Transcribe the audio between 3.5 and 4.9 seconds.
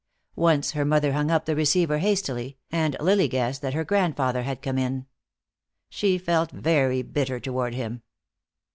that her grandfather had come